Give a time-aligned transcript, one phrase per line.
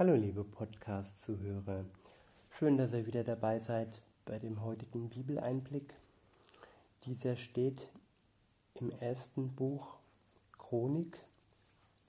[0.00, 1.84] Hallo liebe Podcast-Zuhörer,
[2.48, 5.92] schön, dass ihr wieder dabei seid bei dem heutigen Bibeleinblick.
[7.04, 7.86] Dieser steht
[8.76, 9.96] im ersten Buch
[10.56, 11.20] Chronik,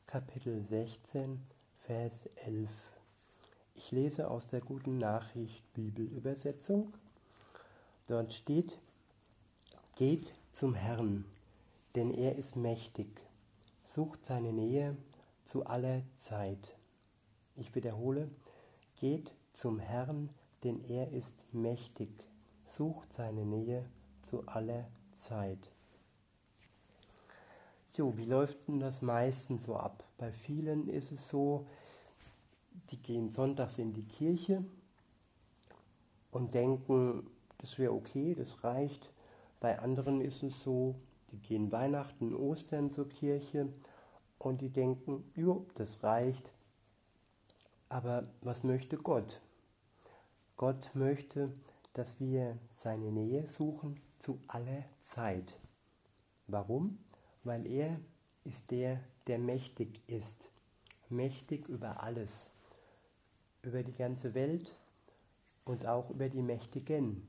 [0.07, 1.41] Kapitel 16,
[1.75, 2.93] Vers 11.
[3.75, 6.93] Ich lese aus der guten Nachricht Bibelübersetzung.
[8.07, 8.79] Dort steht,
[9.97, 11.25] Geht zum Herrn,
[11.95, 13.09] denn er ist mächtig,
[13.83, 14.95] sucht seine Nähe
[15.43, 16.77] zu aller Zeit.
[17.55, 18.29] Ich wiederhole,
[18.95, 20.29] geht zum Herrn,
[20.63, 22.09] denn er ist mächtig,
[22.65, 23.85] sucht seine Nähe
[24.23, 25.71] zu aller Zeit.
[27.93, 30.05] Jo, wie läuft denn das meistens so ab?
[30.17, 31.67] Bei vielen ist es so,
[32.89, 34.63] die gehen sonntags in die Kirche
[36.31, 39.11] und denken, das wäre okay, das reicht.
[39.59, 40.95] Bei anderen ist es so,
[41.31, 43.67] die gehen Weihnachten, Ostern zur Kirche
[44.39, 46.51] und die denken, jo, das reicht,
[47.91, 49.41] aber was möchte Gott?
[50.55, 51.51] Gott möchte,
[51.93, 55.59] dass wir seine Nähe suchen zu aller Zeit.
[56.47, 56.99] Warum?
[57.43, 57.99] Weil er
[58.45, 60.37] ist der, der mächtig ist.
[61.09, 62.49] Mächtig über alles.
[63.61, 64.71] Über die ganze Welt
[65.65, 67.27] und auch über die Mächtigen,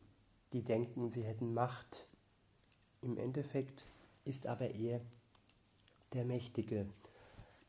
[0.52, 2.06] die denken, sie hätten Macht.
[3.00, 3.84] Im Endeffekt
[4.24, 5.00] ist aber er
[6.12, 6.86] der Mächtige,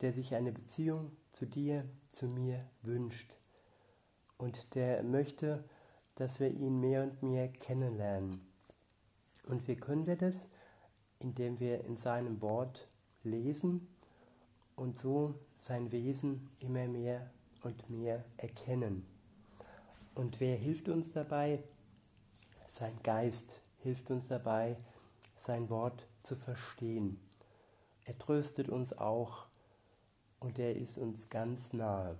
[0.01, 1.11] der sich eine Beziehung
[1.43, 3.35] zu dir, zu mir wünscht.
[4.37, 5.65] Und der möchte,
[6.15, 8.47] dass wir ihn mehr und mehr kennenlernen.
[9.45, 10.47] Und wie können wir das?
[11.19, 12.87] Indem wir in seinem Wort
[13.23, 13.89] lesen
[14.77, 17.29] und so sein Wesen immer mehr
[17.61, 19.05] und mehr erkennen.
[20.15, 21.61] Und wer hilft uns dabei?
[22.69, 24.77] Sein Geist hilft uns dabei,
[25.35, 27.19] sein Wort zu verstehen.
[28.05, 29.47] Er tröstet uns auch
[30.43, 32.17] und er ist uns ganz nahe.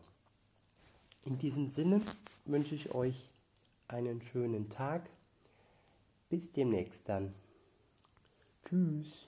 [1.25, 2.01] In diesem Sinne
[2.45, 3.29] wünsche ich euch
[3.87, 5.09] einen schönen Tag.
[6.29, 7.33] Bis demnächst dann.
[8.65, 9.27] Tschüss.